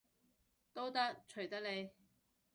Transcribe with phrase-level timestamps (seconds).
[0.73, 1.91] 都得，隨得你